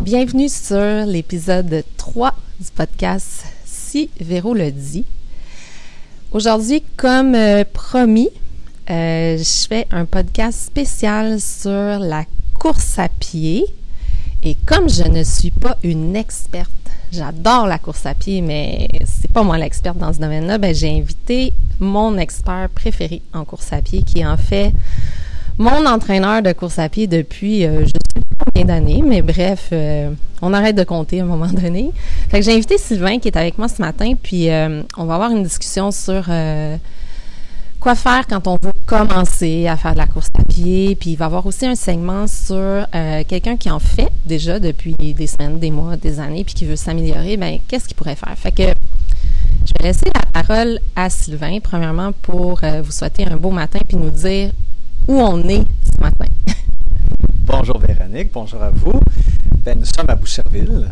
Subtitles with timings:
[0.00, 5.04] Bienvenue sur l'épisode 3 du podcast Si Véro le dit.
[6.32, 8.28] Aujourd'hui, comme euh, promis,
[8.90, 12.24] euh, je fais un podcast spécial sur la
[12.58, 13.64] course à pied.
[14.42, 16.70] Et comme je ne suis pas une experte,
[17.10, 20.90] j'adore la course à pied, mais c'est pas moi l'experte dans ce domaine-là, ben j'ai
[20.90, 24.72] invité mon expert préféré en course à pied, qui est en fait
[25.56, 27.92] mon entraîneur de course à pied depuis euh, je
[28.64, 31.90] d'années, mais bref, euh, on arrête de compter à un moment donné.
[32.28, 35.14] Fait que j'ai invité Sylvain qui est avec moi ce matin, puis euh, on va
[35.14, 36.24] avoir une discussion sur
[37.80, 40.94] quoi faire quand on veut commencer à faire de la course à pied.
[40.94, 42.86] Puis il va y avoir aussi un segment sur
[43.28, 46.76] quelqu'un qui en fait déjà depuis des semaines, des mois, des années, puis qui veut
[46.76, 47.36] s'améliorer.
[47.36, 48.34] Ben qu'est-ce qu'il pourrait faire?
[48.36, 53.50] Fait que je vais laisser la parole à Sylvain, premièrement, pour vous souhaiter un beau
[53.50, 54.50] matin, puis nous dire
[55.08, 56.26] où on est ce matin.
[57.44, 59.00] bonjour Véronique, bonjour à vous.
[59.64, 60.88] Ben, nous sommes à Boucherville,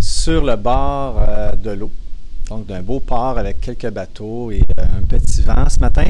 [0.00, 1.90] sur le bord euh, de l'eau,
[2.48, 6.06] donc d'un beau port avec quelques bateaux et euh, un petit vent ce matin.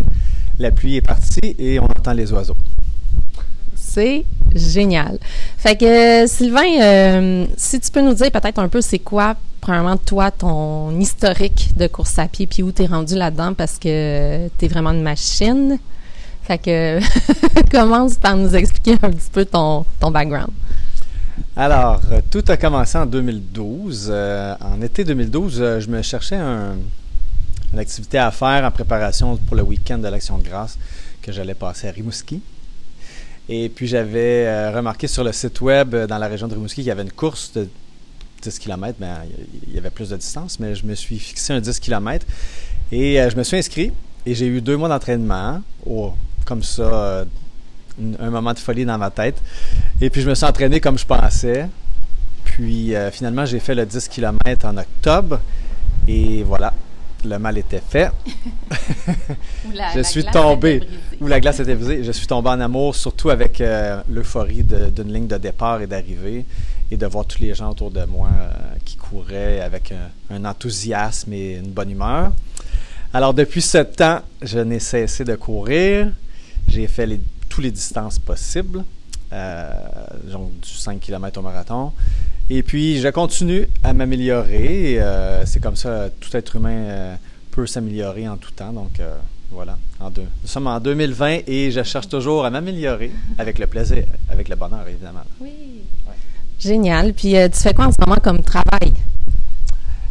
[0.58, 2.56] La pluie est partie et on entend les oiseaux.
[3.74, 5.18] C'est génial.
[5.56, 9.96] Fait que Sylvain, euh, si tu peux nous dire peut-être un peu c'est quoi, premièrement,
[9.96, 14.68] toi, ton historique de course à pied, puis où tu rendu là-dedans parce que tu
[14.68, 15.78] vraiment une machine.
[16.44, 17.00] Fait que
[17.70, 20.50] commence par nous expliquer un petit peu ton, ton background.
[21.56, 24.08] Alors, euh, tout a commencé en 2012.
[24.10, 29.56] Euh, en été 2012, euh, je me cherchais une activité à faire en préparation pour
[29.56, 30.78] le week-end de l'Action de grâce
[31.22, 32.42] que j'allais passer à Rimouski.
[33.48, 36.90] Et puis j'avais remarqué sur le site web dans la région de Rimouski qu'il y
[36.90, 37.68] avait une course de
[38.42, 38.96] 10 km.
[38.98, 39.18] Ben,
[39.66, 42.26] il y avait plus de distance, mais je me suis fixé un 10 km.
[42.90, 43.92] Et je me suis inscrit
[44.26, 46.12] et j'ai eu deux mois d'entraînement au
[46.44, 47.24] comme ça, euh,
[48.18, 49.40] un moment de folie dans ma tête.
[50.00, 51.68] Et puis je me suis entraîné comme je pensais.
[52.44, 55.40] Puis euh, finalement, j'ai fait le 10 km en octobre.
[56.06, 56.74] Et voilà,
[57.24, 58.10] le mal était fait.
[59.94, 60.82] je suis tombé.
[61.20, 62.04] Où la glace était brisée.
[62.04, 66.44] Je suis tombé en amour, surtout avec euh, l'euphorie d'une ligne de départ et d'arrivée.
[66.90, 68.28] Et de voir tous les gens autour de moi
[68.84, 69.94] qui couraient avec
[70.30, 72.30] un enthousiasme et une bonne humeur.
[73.14, 76.08] Alors, depuis ce temps, je n'ai cessé de courir.
[76.74, 78.84] J'ai fait les, toutes les distances possibles,
[79.32, 79.70] euh,
[80.24, 81.92] donc du 5 km au marathon.
[82.50, 85.00] Et puis, je continue à m'améliorer.
[85.00, 87.16] Euh, c'est comme ça, tout être humain euh,
[87.52, 88.72] peut s'améliorer en tout temps.
[88.72, 89.00] Donc,
[89.52, 89.78] voilà.
[90.00, 90.26] En deux.
[90.42, 94.56] Nous sommes en 2020 et je cherche toujours à m'améliorer avec le plaisir, avec le
[94.56, 95.22] bonheur, évidemment.
[95.40, 95.52] Oui.
[96.58, 97.12] Génial.
[97.14, 98.92] Puis, tu fais quoi en ce moment comme travail?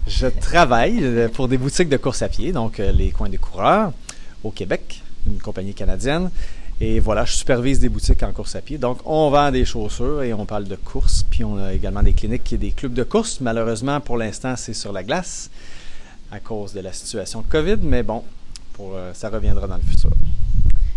[0.08, 3.92] Je travaille pour des boutiques de course à pied, donc les coins des coureurs
[4.46, 5.04] au Québec
[5.34, 6.30] une compagnie canadienne.
[6.82, 8.78] Et voilà, je supervise des boutiques en course à pied.
[8.78, 11.24] Donc, on vend des chaussures et on parle de course.
[11.30, 13.40] Puis, on a également des cliniques et des clubs de course.
[13.42, 15.50] Malheureusement, pour l'instant, c'est sur la glace
[16.32, 17.78] à cause de la situation de COVID.
[17.84, 18.24] Mais bon,
[18.80, 20.10] euh, ça reviendra dans le futur.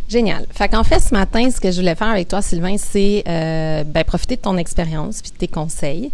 [0.09, 0.47] Génial.
[0.51, 3.85] Fait qu'en fait, ce matin, ce que je voulais faire avec toi, Sylvain, c'est euh,
[3.85, 6.11] ben, profiter de ton expérience puis de tes conseils.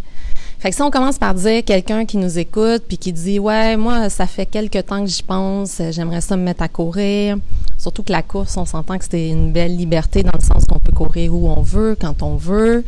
[0.58, 3.76] Fait que si on commence par dire quelqu'un qui nous écoute puis qui dit ouais
[3.76, 7.36] moi ça fait quelque temps que j'y pense, j'aimerais ça me mettre à courir.
[7.82, 10.78] Surtout que la course, on s'entend que c'est une belle liberté dans le sens qu'on
[10.78, 12.84] peut courir où on veut, quand on veut.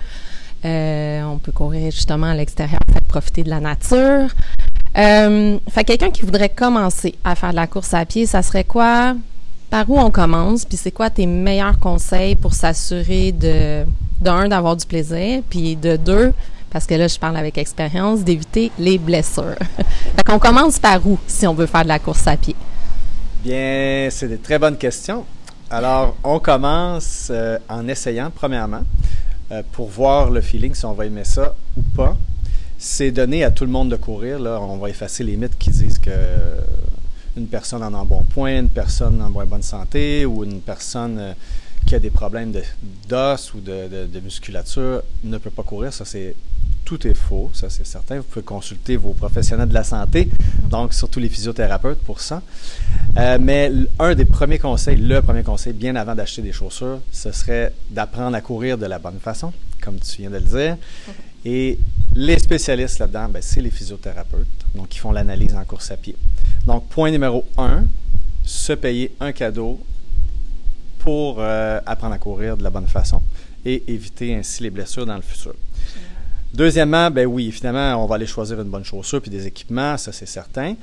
[0.65, 4.29] Euh, on peut courir justement à l'extérieur, fait profiter de la nature.
[4.97, 8.63] Euh, fait quelqu'un qui voudrait commencer à faire de la course à pied, ça serait
[8.63, 9.17] quoi?
[9.69, 10.65] Par où on commence?
[10.65, 13.85] Puis c'est quoi tes meilleurs conseils pour s'assurer de,
[14.21, 16.33] d'un, d'avoir du plaisir, puis de deux,
[16.71, 19.57] parce que là, je parle avec expérience, d'éviter les blessures.
[20.17, 22.55] fait qu'on commence par où si on veut faire de la course à pied?
[23.45, 25.27] Bien, c'est des très bonnes questions.
[25.69, 28.81] Alors, on commence euh, en essayant, premièrement,
[29.53, 32.17] euh, pour voir le feeling, si on va aimer ça ou pas.
[32.79, 34.39] C'est donner à tout le monde de courir.
[34.39, 36.11] Là, on va effacer les mythes qui disent que
[37.37, 41.19] une personne en un bon point, une personne en moins bonne santé ou une personne
[41.19, 41.33] euh,
[41.85, 42.51] qui a des problèmes
[43.07, 45.93] d'os ou de, de, musculature ne peut pas courir.
[45.93, 46.35] Ça, c'est
[46.85, 48.17] tout est faux, ça c'est certain.
[48.17, 50.29] Vous pouvez consulter vos professionnels de la santé,
[50.69, 52.43] donc surtout les physiothérapeutes pour ça.
[53.17, 57.33] Euh, mais un des premiers conseils, le premier conseil, bien avant d'acheter des chaussures, ce
[57.33, 60.77] serait d'apprendre à courir de la bonne façon, comme tu viens de le dire.
[61.45, 61.79] Et
[62.15, 66.17] les spécialistes là-dedans, ben, c'est les physiothérapeutes, donc qui font l'analyse en course à pied.
[66.67, 67.85] Donc, point numéro un,
[68.45, 69.81] se payer un cadeau
[70.99, 73.21] pour euh, apprendre à courir de la bonne façon
[73.65, 75.55] et éviter ainsi les blessures dans le futur.
[76.55, 80.13] Deuxièmement, ben oui, finalement, on va aller choisir une bonne chaussure puis des équipements, ça
[80.13, 80.75] c'est certain.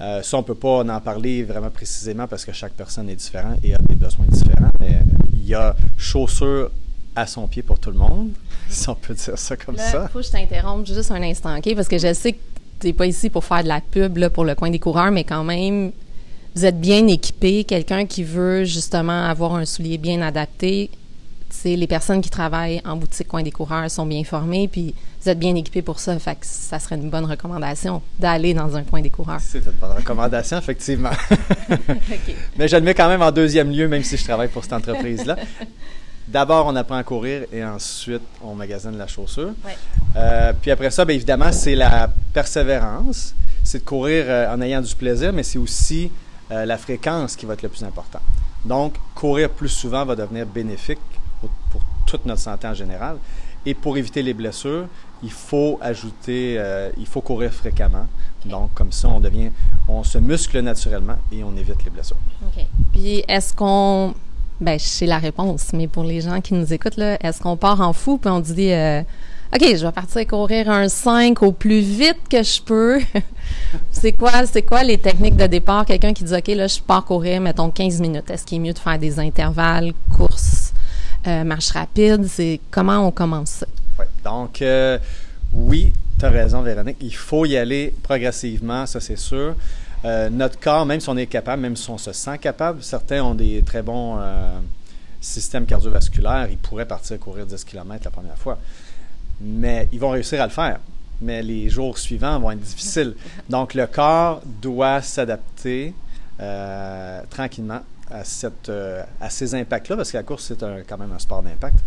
[0.00, 3.14] Euh, ça, on ne peut pas en parler vraiment précisément parce que chaque personne est
[3.14, 4.98] différente et a des besoins différents, mais
[5.34, 6.70] il y a chaussures
[7.14, 8.30] à son pied pour tout le monde,
[8.68, 10.08] si on peut dire ça comme ça.
[10.08, 11.76] Il faut que je t'interrompe juste un instant, OK?
[11.76, 12.38] Parce que je sais que
[12.80, 15.12] tu n'es pas ici pour faire de la pub là, pour le coin des coureurs,
[15.12, 15.92] mais quand même,
[16.56, 17.62] vous êtes bien équipé.
[17.62, 20.90] Quelqu'un qui veut justement avoir un soulier bien adapté,
[21.50, 25.28] c'est les personnes qui travaillent en boutique coin des coureurs sont bien formées, puis vous
[25.28, 26.18] êtes bien équipés pour ça.
[26.18, 29.40] Fait que ça serait une bonne recommandation d'aller dans un coin des coureurs.
[29.40, 31.10] C'est une bonne recommandation, effectivement.
[32.58, 34.72] Mais je le mets quand même en deuxième lieu, même si je travaille pour cette
[34.72, 35.36] entreprise-là.
[36.28, 39.52] D'abord, on apprend à courir et ensuite, on magasine la chaussure.
[40.16, 43.34] Euh, puis après ça, bien évidemment, c'est la persévérance.
[43.64, 46.10] C'est de courir euh, en ayant du plaisir, mais c'est aussi
[46.52, 48.20] euh, la fréquence qui va être le plus important.
[48.64, 51.00] Donc, courir plus souvent va devenir bénéfique
[51.40, 51.50] pour,
[52.06, 53.18] toute notre santé en général.
[53.66, 54.86] Et pour éviter les blessures,
[55.22, 58.06] il faut ajouter, euh, il faut courir fréquemment.
[58.44, 59.50] Donc, comme ça, on devient,
[59.86, 62.16] on se muscle naturellement et on évite les blessures.
[62.46, 62.64] OK.
[62.92, 64.14] Puis, est-ce qu'on,
[64.60, 67.56] ben, je sais la réponse, mais pour les gens qui nous écoutent, là, est-ce qu'on
[67.56, 69.02] part en fou puis on dit, euh,
[69.52, 73.00] OK, je vais partir courir un 5 au plus vite que je peux?
[73.90, 75.84] c'est quoi, c'est quoi les techniques de départ?
[75.84, 78.30] Quelqu'un qui dit, OK, là, je pars courir, mettons 15 minutes.
[78.30, 80.59] Est-ce qu'il est mieux de faire des intervalles, courses,
[81.26, 82.26] euh, marche rapide?
[82.26, 83.66] C'est comment on commence ça?
[83.98, 84.06] Oui.
[84.24, 84.98] Donc, euh,
[85.52, 86.96] oui, tu as raison, Véronique.
[87.00, 89.54] Il faut y aller progressivement, ça, c'est sûr.
[90.04, 93.22] Euh, notre corps, même si on est capable, même si on se sent capable, certains
[93.22, 94.18] ont des très bons
[95.20, 96.48] systèmes cardiovasculaires.
[96.50, 98.58] Ils pourraient partir courir 10 km la première fois
[99.42, 100.80] mais ils vont réussir à le faire.
[101.22, 103.14] Mais les jours suivants vont être difficiles.
[103.48, 105.94] Donc, le corps doit s'adapter
[107.30, 107.80] tranquillement
[108.68, 111.78] euh, à ces impacts-là, parce que la course, c'est quand même un sport d'impact.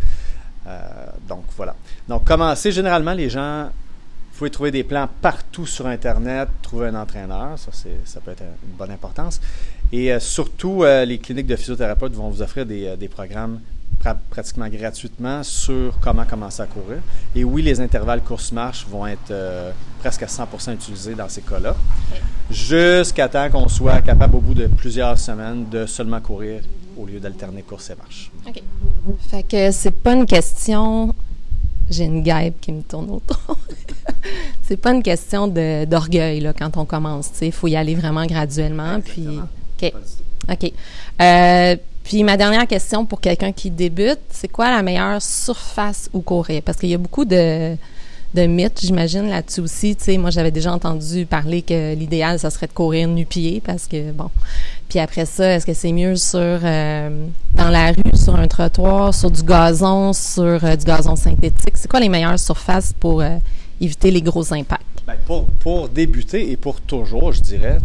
[0.66, 0.80] Euh,
[1.28, 1.74] donc, voilà.
[2.08, 6.94] Donc, commencer, généralement, les gens, vous pouvez trouver des plans partout sur Internet, trouver un
[6.94, 7.70] entraîneur, ça,
[8.04, 9.40] ça peut être une bonne importance.
[9.92, 13.60] Et surtout, les cliniques de physiothérapeutes vont vous offrir des, des programmes
[14.30, 16.98] pratiquement gratuitement sur comment commencer à courir.
[17.34, 19.70] Et oui, les intervalles course-marche vont être euh,
[20.00, 21.74] presque à 100 utilisés dans ces cas-là,
[22.50, 26.60] jusqu'à temps qu'on soit capable au bout de plusieurs semaines de seulement courir
[26.98, 28.30] au lieu d'alterner course et marche.
[28.46, 28.62] OK.
[29.30, 31.14] Fait que c'est pas une question.
[31.88, 33.58] J'ai une guêpe qui me tourne autour.
[34.62, 37.30] c'est pas une question d'orgueil là, quand on commence.
[37.42, 39.00] Il faut y aller vraiment graduellement.
[39.00, 39.92] Puis, OK.
[40.50, 40.72] OK.
[41.20, 46.20] Euh, puis ma dernière question pour quelqu'un qui débute, c'est quoi la meilleure surface où
[46.20, 46.60] courir?
[46.62, 47.76] Parce qu'il y a beaucoup de,
[48.34, 49.96] de mythes, j'imagine, là-dessus aussi.
[49.96, 53.86] Tu sais, moi, j'avais déjà entendu parler que l'idéal, ça serait de courir nu-pied parce
[53.86, 54.28] que, bon.
[54.90, 59.14] Puis après ça, est-ce que c'est mieux sur euh, dans la rue, sur un trottoir,
[59.14, 61.76] sur du gazon, sur euh, du gazon synthétique?
[61.76, 63.38] C'est quoi les meilleures surfaces pour euh,
[63.80, 64.82] éviter les gros impacts?
[65.06, 67.78] Bien, pour, pour débuter et pour toujours, je dirais,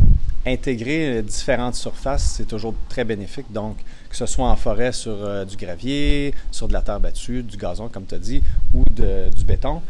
[0.49, 3.51] intégrer différentes surfaces, c'est toujours très bénéfique.
[3.51, 3.77] Donc,
[4.09, 7.57] que ce soit en forêt sur euh, du gravier, sur de la terre battue, du
[7.57, 8.41] gazon, comme tu as dit,
[8.73, 9.81] ou du béton,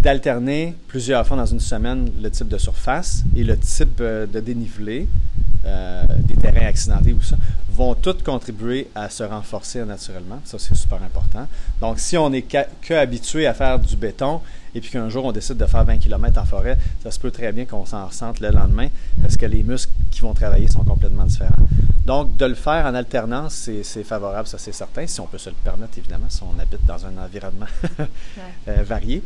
[0.00, 4.40] d'alterner plusieurs fois dans une semaine le type de surface et le type euh, de
[4.40, 5.08] dénivelé,
[5.64, 7.36] euh, des terrains accidentés ou ça,
[7.70, 10.40] vont toutes contribuer à se renforcer naturellement.
[10.44, 11.48] Ça, c'est super important.
[11.80, 14.40] Donc, si on n'est que habitué à faire du béton
[14.74, 17.30] et puis qu'un jour on décide de faire 20 km en forêt, ça se peut
[17.30, 18.88] très bien qu'on s'en ressente le lendemain
[19.22, 21.54] parce que les muscles qui vont travailler sont complètement différents.
[22.04, 25.48] Donc, de le faire en alternance, c'est favorable, ça c'est certain, si on peut se
[25.48, 27.66] le permettre, évidemment, si on habite dans un environnement
[28.68, 29.22] euh, varié.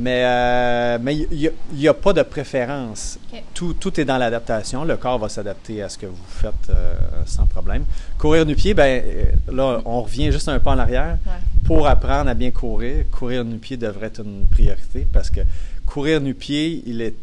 [0.00, 3.18] Mais euh, mais il n'y a, pas de préférence.
[3.52, 4.84] Tout, tout, est dans l'adaptation.
[4.84, 6.94] Le corps va s'adapter à ce que vous faites euh,
[7.26, 7.84] sans problème.
[8.16, 9.02] Courir du pied, ben
[9.50, 11.18] là, on revient juste un pas en arrière.
[11.64, 15.40] Pour apprendre à bien courir, courir nu pied devrait être une priorité parce que
[15.84, 17.16] courir nu pied, il est,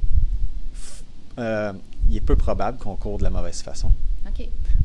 [1.38, 3.92] il est peu probable qu'on court de la mauvaise façon.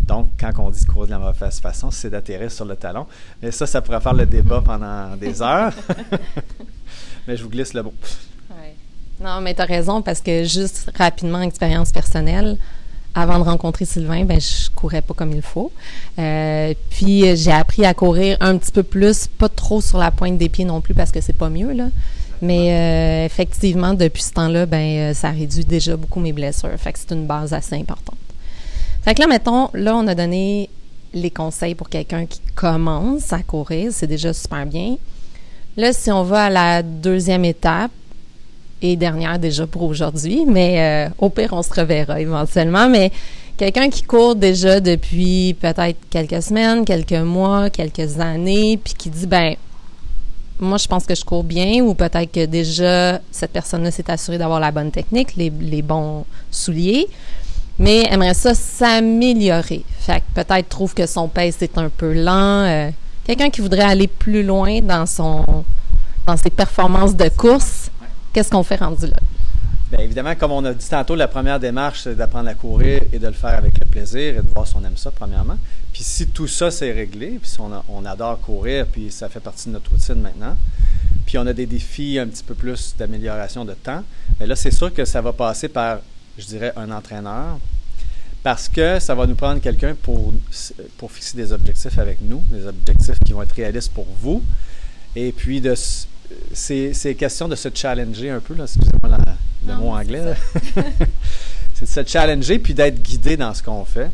[0.07, 3.07] Donc, quand on dit courir de la mauvaise façon, c'est d'atterrir sur le talon.
[3.43, 5.73] Mais ça, ça pourrait faire le débat pendant des heures.
[7.27, 7.93] mais je vous glisse le bon.
[9.21, 12.57] Non, mais tu as raison parce que juste rapidement, expérience personnelle,
[13.15, 15.71] avant de rencontrer Sylvain, ben je courais pas comme il faut.
[16.19, 20.39] Euh, puis j'ai appris à courir un petit peu plus, pas trop sur la pointe
[20.39, 21.89] des pieds non plus parce que c'est pas mieux là.
[22.41, 26.71] Mais euh, effectivement, depuis ce temps-là, ben euh, ça réduit déjà beaucoup mes blessures.
[26.79, 28.17] Fait que c'est une base assez importante.
[29.03, 30.71] Fait que là, mettons, là, on a donné
[31.13, 33.93] les conseils pour quelqu'un qui commence à courir.
[33.93, 34.97] C'est déjà super bien.
[35.77, 37.91] Là, si on va à la deuxième étape,
[38.83, 42.89] et dernière déjà pour aujourd'hui, mais euh, au pire, on se reverra éventuellement.
[42.89, 43.13] Mais
[43.57, 49.27] quelqu'un qui court déjà depuis peut-être quelques semaines, quelques mois, quelques années, puis qui dit,
[49.27, 49.55] ben,
[50.59, 54.39] moi, je pense que je cours bien, ou peut-être que déjà, cette personne-là s'est assurée
[54.39, 57.09] d'avoir la bonne technique, les, bons souliers
[57.79, 59.85] mais aimerait ça s'améliorer.
[60.01, 62.65] Fait que peut-être trouve que son pace est un peu lent.
[62.67, 62.91] Euh,
[63.31, 65.65] quelqu'un qui voudrait aller plus loin dans son
[66.27, 67.89] dans ses performances de course,
[68.33, 69.17] qu'est-ce qu'on fait rendu là?
[69.89, 73.19] Bien évidemment, comme on a dit tantôt, la première démarche, c'est d'apprendre à courir et
[73.21, 75.57] de le faire avec le plaisir et de voir si on aime ça, premièrement.
[75.93, 79.41] Puis si tout ça, c'est réglé, puis si on, on, adore courir, puis ça fait
[79.41, 80.57] partie de notre routine maintenant,
[81.25, 84.03] puis on a des défis un petit peu plus d'amélioration de temps,
[84.39, 85.99] bien là, c'est sûr que ça va passer par,
[86.37, 87.59] je dirais, un entraîneur,
[88.43, 90.33] parce que ça va nous prendre quelqu'un pour,
[90.97, 94.43] pour fixer des objectifs avec nous, des objectifs qui vont être réalistes pour vous,
[95.15, 95.75] et puis de
[96.53, 99.19] c'est question de se challenger un peu, excusez-moi
[99.67, 100.35] le mot anglais.
[101.75, 104.11] c'est de se challenger puis d'être guidé dans ce qu'on fait.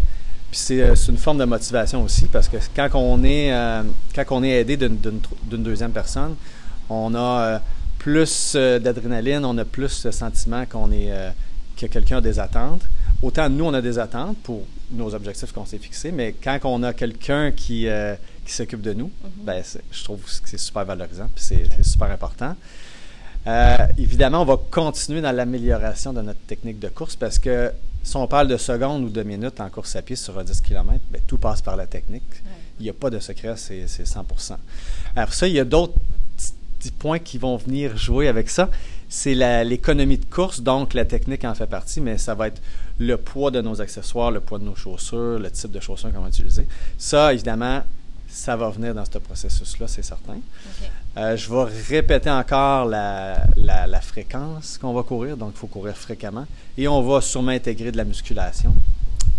[0.51, 3.83] Puis c'est euh, une forme de motivation aussi parce que quand on est, euh,
[4.15, 6.37] quand on est aidé d'une deuxième personne,
[6.89, 7.59] on a euh,
[7.99, 11.11] plus d'adrénaline, on a plus le sentiment qu'on est
[11.77, 12.83] que quelqu'un a des attentes.
[13.23, 16.83] Autant nous, on a des attentes pour nos objectifs qu'on s'est fixés, mais quand on
[16.83, 17.89] a quelqu'un qui,
[18.45, 19.45] qui s'occupe de nous, mm-hmm.
[19.45, 22.55] ben, je trouve que c'est super valorisant, puis c'est super important.
[23.47, 27.71] Euh, évidemment, on va continuer dans l'amélioration de notre technique de course parce que
[28.03, 31.01] si on parle de secondes ou de minutes en course à pied sur 10 km,
[31.11, 32.23] bien, tout passe par la technique.
[32.79, 34.57] Il n'y a pas de secret, c'est 100%
[35.15, 35.95] Alors ça, il y a d'autres
[36.79, 38.69] petits points qui vont venir jouer avec ça.
[39.09, 42.61] C'est l'économie de course, donc la technique en fait partie, mais ça va être
[42.99, 46.21] le poids de nos accessoires, le poids de nos chaussures, le type de chaussures qu'on
[46.21, 46.67] va utiliser.
[46.99, 47.83] Ça, évidemment,
[48.29, 50.39] ça va venir dans ce processus-là, c'est certain.
[51.17, 56.47] Euh, je vais répéter encore la, fréquence qu'on va courir, donc il faut courir fréquemment.
[56.77, 58.75] Et on va sûrement intégrer de la musculation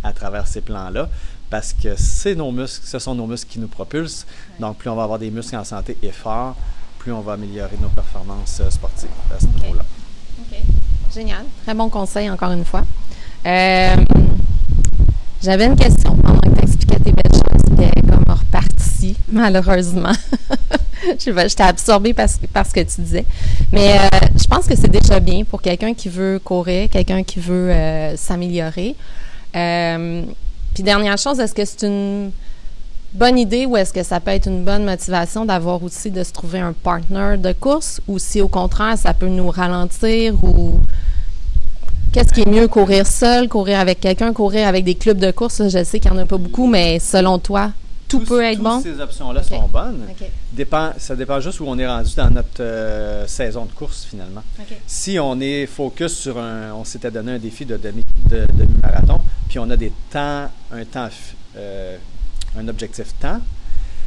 [0.04, 1.10] à travers ces plans-là,
[1.50, 4.26] parce que c'est nos muscles, ce sont nos muscles qui nous propulsent.
[4.60, 6.56] Donc, plus on va avoir des muscles en santé et forts,
[7.00, 9.84] plus on va améliorer nos performances euh, sportives à ce niveau-là.
[10.40, 10.58] OK.
[11.14, 11.46] Génial.
[11.64, 12.84] Très bon conseil, encore une fois.
[13.48, 13.96] Euh,
[15.42, 19.16] j'avais une question pendant que tu expliquais tes belles choses, puis elle est comme repartie,
[19.32, 20.12] malheureusement.
[21.20, 23.26] J'étais absorbée par, ce que tu disais.
[23.72, 27.40] Mais euh, je pense que c'est déjà bien pour quelqu'un qui veut courir, quelqu'un qui
[27.40, 28.96] veut euh, s'améliorer.
[29.54, 32.32] Puis dernière chose, est-ce que c'est une
[33.14, 36.34] bonne idée ou est-ce que ça peut être une bonne motivation d'avoir aussi de se
[36.34, 40.80] trouver un partner de course ou si au contraire ça peut nous ralentir ou
[42.18, 45.62] Qu'est-ce qui est mieux, courir seul, courir avec quelqu'un, courir avec des clubs de course?
[45.70, 47.74] je sais qu'il n'y en a pas beaucoup, mais selon toi,
[48.08, 48.82] tout peut être bon?
[48.82, 50.02] ces options-là sont bonnes.
[50.52, 54.42] Dépend, ça dépend juste où on est rendu dans notre euh, saison de course, finalement.
[54.88, 56.74] Si on est focus sur un...
[56.74, 61.10] On s'était donné un défi de demi-marathon, puis on a des temps, un temps,
[61.56, 61.98] euh,
[62.58, 63.42] un objectif temps,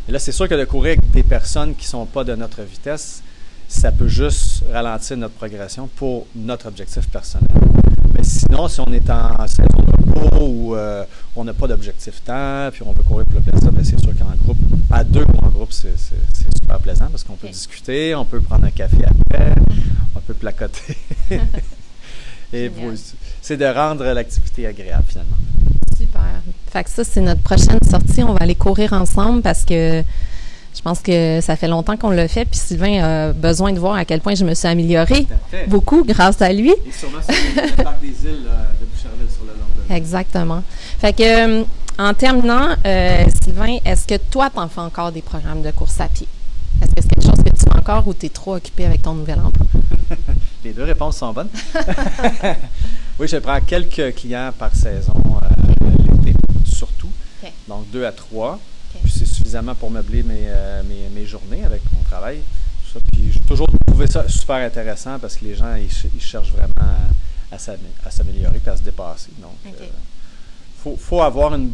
[0.08, 2.34] et là, c'est sûr que de courir avec des personnes qui ne sont pas de
[2.34, 3.22] notre vitesse,
[3.68, 7.46] ça peut juste ralentir notre progression pour notre objectif personnel.
[8.30, 12.68] Sinon, si on est en saison de repos ou euh, on n'a pas d'objectif temps,
[12.72, 14.58] puis on veut courir pour le plaisir, ben, c'est sûr qu'en groupe,
[14.90, 18.64] à deux ou en groupe, c'est super plaisant parce qu'on peut discuter, on peut prendre
[18.66, 19.54] un café après,
[20.14, 20.96] on peut placoter.
[22.52, 22.70] Et
[23.42, 25.36] c'est de rendre l'activité agréable finalement.
[25.96, 26.42] Super.
[26.70, 28.22] Fait que ça, c'est notre prochaine sortie.
[28.22, 30.02] On va aller courir ensemble parce que
[30.74, 33.94] je pense que ça fait longtemps qu'on l'a fait, puis Sylvain a besoin de voir
[33.96, 35.26] à quel point je me suis améliorée
[35.66, 36.70] beaucoup grâce à lui.
[36.70, 37.34] Et sûrement sur
[37.76, 38.44] le parc des îles
[38.80, 40.62] de Boucherville sur le long de Exactement.
[40.98, 41.64] Fait que, euh,
[41.98, 46.00] en terminant, euh, Sylvain, est-ce que toi, tu en fais encore des programmes de course
[46.00, 46.28] à pied?
[46.80, 49.02] Est-ce que c'est quelque chose que tu fais encore ou tu es trop occupé avec
[49.02, 49.66] ton nouvel emploi?
[50.64, 51.50] Les deux réponses sont bonnes.
[53.18, 55.12] oui, je prends quelques clients par saison,
[55.42, 56.32] euh,
[56.64, 57.10] surtout.
[57.68, 58.58] Donc, deux à trois.
[59.50, 62.38] Suffisamment pour meubler mes, euh, mes, mes, journées avec mon travail.
[62.38, 63.00] Tout ça.
[63.12, 67.54] Puis j'ai toujours trouvé ça super intéressant parce que les gens, ils, cherchent vraiment à,
[67.56, 69.30] à s'améliorer et à se dépasser.
[69.42, 69.88] Donc, il euh,
[70.80, 71.72] faut, faut, avoir une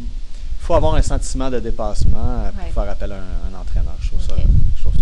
[0.58, 3.94] faut avoir un sentiment de dépassement pour faire appel à un, entraîneur.
[4.00, 4.34] Je trouve, ça,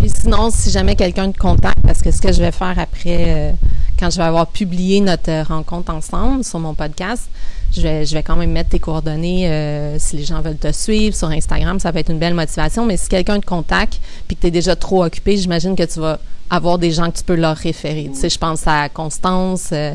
[0.02, 3.52] Et sinon, si jamais quelqu'un te contacte, parce que ce que je vais faire après,
[3.52, 3.52] euh,
[3.98, 7.28] quand je vais avoir publié notre rencontre ensemble sur mon podcast,
[7.72, 10.70] je vais, je vais quand même mettre tes coordonnées euh, si les gens veulent te
[10.72, 11.80] suivre sur Instagram.
[11.80, 12.86] Ça peut être une belle motivation.
[12.86, 16.00] Mais si quelqu'un te contacte puis que tu es déjà trop occupé, j'imagine que tu
[16.00, 16.18] vas
[16.50, 18.10] avoir des gens que tu peux leur référer.
[18.12, 19.70] Tu sais, je pense à Constance.
[19.72, 19.94] Euh,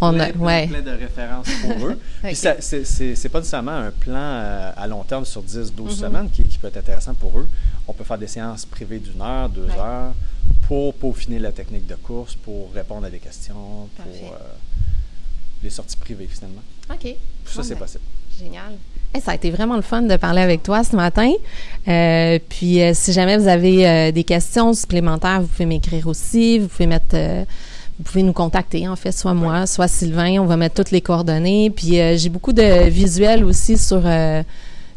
[0.00, 0.68] on a, ouais.
[0.68, 1.98] plein de références pour eux.
[2.22, 6.00] Puis c'est pas nécessairement un plan euh, à long terme sur 10, 12 mm-hmm.
[6.00, 7.48] semaines qui, peut être intéressant pour eux.
[7.88, 10.12] On peut faire des séances privées d'une heure, deux heures
[10.66, 14.36] pour peaufiner la technique de course, pour répondre à des questions, pour
[15.62, 16.62] les sorties privées finalement.
[16.90, 17.16] OK.
[17.46, 18.04] ça, c'est ben, possible.
[18.38, 18.74] Génial.
[19.20, 21.32] ça a été vraiment le fun de parler avec toi ce matin.
[21.88, 26.58] Euh, puis, euh, si jamais vous avez euh, des questions supplémentaires, vous pouvez m'écrire aussi.
[26.58, 30.38] Vous pouvez mettre, vous pouvez nous contacter, en fait, soit moi, soit Sylvain.
[30.40, 31.70] On va mettre toutes les coordonnées.
[31.70, 34.02] Puis, j'ai beaucoup de visuels aussi sur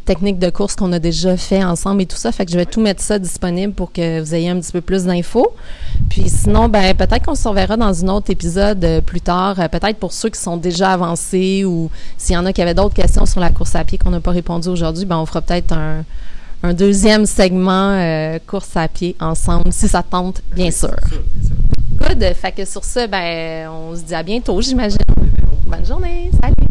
[0.05, 2.31] techniques de course qu'on a déjà fait ensemble et tout ça.
[2.31, 4.81] Fait que je vais tout mettre ça disponible pour que vous ayez un petit peu
[4.81, 5.53] plus d'infos.
[6.09, 9.59] Puis sinon, ben peut-être qu'on se reverra dans un autre épisode euh, plus tard.
[9.59, 12.73] Euh, peut-être pour ceux qui sont déjà avancés ou s'il y en a qui avaient
[12.73, 15.41] d'autres questions sur la course à pied qu'on n'a pas répondu aujourd'hui, ben on fera
[15.41, 16.03] peut-être un,
[16.73, 20.95] deuxième segment euh, course à pied ensemble, si ça tente, bien sûr.
[21.97, 22.23] Good.
[22.35, 24.99] Fait que sur ce, ben on se dit à bientôt, j'imagine.
[25.65, 26.29] Bonne journée.
[26.41, 26.70] Salut.